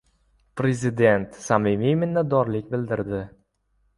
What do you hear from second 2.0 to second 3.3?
minnatdorlik bildirdi